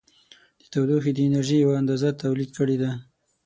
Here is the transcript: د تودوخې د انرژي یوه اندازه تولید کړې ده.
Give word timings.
د 0.61 0.63
تودوخې 0.73 1.11
د 1.15 1.19
انرژي 1.27 1.57
یوه 1.63 1.75
اندازه 1.81 2.09
تولید 2.23 2.49
کړې 2.57 2.77
ده. 2.81 2.91